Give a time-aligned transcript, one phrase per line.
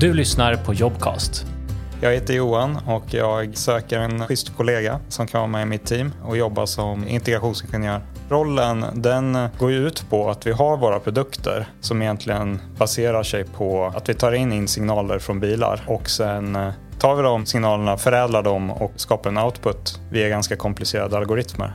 [0.00, 1.46] Du lyssnar på Jobcast.
[2.00, 5.86] Jag heter Johan och jag söker en schysst kollega som kan vara med i mitt
[5.86, 8.00] team och jobba som integrationsingenjör.
[8.28, 13.92] Rollen den går ut på att vi har våra produkter som egentligen baserar sig på
[13.96, 17.96] att vi tar in, in signaler från bilar och sen eh, tar vi de signalerna,
[17.96, 21.72] förädlar dem och skapar en output via ganska komplicerade algoritmer.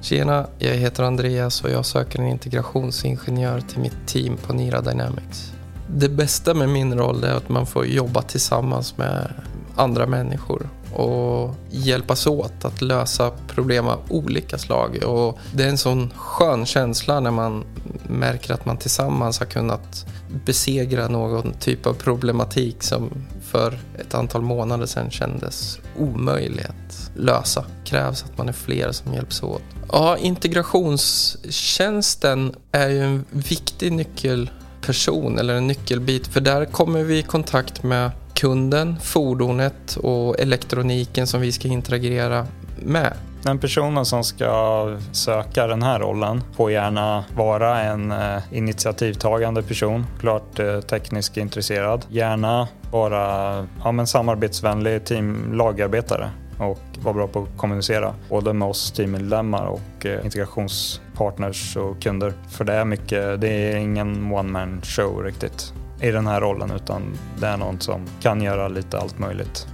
[0.00, 5.53] Tjena, jag heter Andreas och jag söker en integrationsingenjör till mitt team på Nira Dynamics.
[5.86, 9.32] Det bästa med min roll är att man får jobba tillsammans med
[9.76, 15.02] andra människor och hjälpas åt att lösa problem av olika slag.
[15.06, 17.64] Och det är en sån skön känsla när man
[18.08, 20.06] märker att man tillsammans har kunnat
[20.44, 23.10] besegra någon typ av problematik som
[23.42, 27.64] för ett antal månader sedan kändes omöjlig att lösa.
[27.84, 29.62] krävs att man är fler som hjälps åt.
[29.92, 34.50] Ja, integrationstjänsten är ju en viktig nyckel
[34.86, 41.26] person eller en nyckelbit för där kommer vi i kontakt med kunden, fordonet och elektroniken
[41.26, 42.46] som vi ska interagera
[42.82, 43.12] med.
[43.42, 50.06] Den personen som ska söka den här rollen får gärna vara en eh, initiativtagande person,
[50.20, 52.06] klart eh, tekniskt intresserad.
[52.08, 56.30] Gärna vara ja, men samarbetsvänlig team lagarbetare
[56.64, 62.32] och vara bra på att kommunicera både med oss teammedlemmar och eh, integrationspartners och kunder.
[62.48, 66.70] För det är mycket, det är ingen one man show riktigt i den här rollen
[66.70, 67.02] utan
[67.40, 69.66] det är någon som kan göra lite allt möjligt.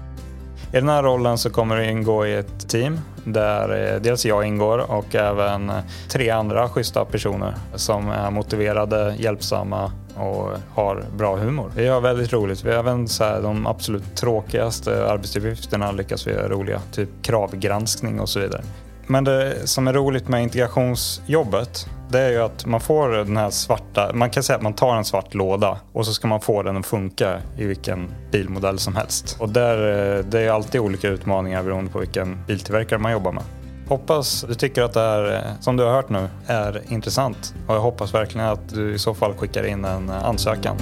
[0.72, 4.46] I den här rollen så kommer du ingå i ett team där eh, dels jag
[4.46, 5.76] ingår och även eh,
[6.08, 11.72] tre andra schyssta personer som är motiverade, hjälpsamma och har bra humor.
[11.76, 12.64] Vi har väldigt roligt.
[12.64, 18.20] Vi har även så här, de absolut tråkigaste arbetsuppgifterna lyckas vi göra roliga, typ kravgranskning
[18.20, 18.62] och så vidare.
[19.06, 23.50] Men det som är roligt med integrationsjobbet det är ju att man får den här
[23.50, 26.62] svarta, man kan säga att man tar en svart låda och så ska man få
[26.62, 29.36] den att funka i vilken bilmodell som helst.
[29.40, 29.76] Och där,
[30.18, 33.42] eh, det är alltid olika utmaningar beroende på vilken biltillverkare man jobbar med.
[33.90, 37.74] Hoppas du tycker att det här, eh, som du har hört nu, är intressant och
[37.74, 40.76] jag hoppas verkligen att du i så fall skickar in en eh, ansökan.